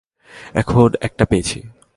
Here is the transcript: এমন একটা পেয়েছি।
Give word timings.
এমন 0.53 0.91
একটা 1.01 1.25
পেয়েছি। 1.25 1.81